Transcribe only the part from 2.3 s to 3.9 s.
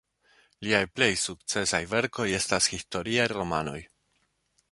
estas historiaj romanoj.